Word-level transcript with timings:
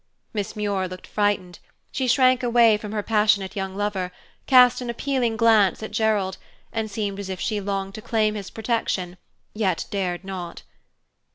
Miss 0.33 0.55
Muir 0.55 0.87
looked 0.87 1.05
frightened; 1.05 1.59
she 1.91 2.07
shrank 2.07 2.41
away 2.41 2.75
from 2.75 2.91
her 2.91 3.03
passionate 3.03 3.55
young 3.55 3.75
lover, 3.75 4.11
cast 4.47 4.81
an 4.81 4.89
appealing 4.89 5.37
glance 5.37 5.83
at 5.83 5.91
Gerald, 5.91 6.37
and 6.73 6.89
seemed 6.89 7.19
as 7.19 7.29
if 7.29 7.39
she 7.39 7.61
longed 7.61 7.93
to 7.93 8.01
claim 8.01 8.33
his 8.33 8.49
protection 8.49 9.17
yet 9.53 9.85
dared 9.91 10.23
not. 10.23 10.63